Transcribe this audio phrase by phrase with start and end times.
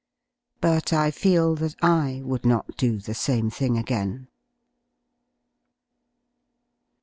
[0.61, 4.29] But I feel that I would not do \ the same thing again.